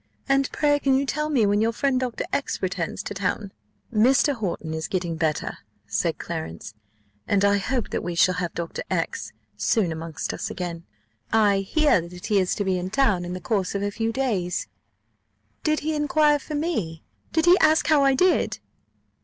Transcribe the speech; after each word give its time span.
And 0.27 0.51
pray 0.51 0.79
can 0.79 0.95
you 0.97 1.05
tell 1.05 1.29
me 1.29 1.45
when 1.45 1.61
your 1.61 1.71
friend 1.71 1.99
doctor 1.99 2.25
X 2.33 2.59
returns 2.63 3.03
to 3.03 3.13
town?" 3.13 3.51
"Mr. 3.93 4.33
Horton 4.33 4.73
is 4.73 4.87
getting 4.87 5.15
better," 5.15 5.59
said 5.85 6.17
Clarence, 6.17 6.73
"and 7.27 7.45
I 7.45 7.59
hope 7.59 7.91
that 7.91 8.01
we 8.01 8.15
shall 8.15 8.33
have 8.33 8.55
Dr. 8.55 8.81
X 8.89 9.31
soon 9.57 9.91
amongst 9.91 10.33
us 10.33 10.49
again. 10.49 10.85
I 11.31 11.59
hear 11.59 12.01
that 12.07 12.25
he 12.25 12.39
is 12.39 12.55
to 12.55 12.65
be 12.65 12.79
in 12.79 12.89
town 12.89 13.25
in 13.25 13.33
the 13.33 13.39
course 13.39 13.75
of 13.75 13.83
a 13.83 13.91
few 13.91 14.11
days." 14.11 14.65
"Did 15.63 15.81
he 15.81 15.93
inquire 15.93 16.39
for 16.39 16.55
me? 16.55 17.03
Did 17.31 17.45
he 17.45 17.55
ask 17.59 17.85
how 17.85 18.03
I 18.03 18.15
did?" 18.15 18.57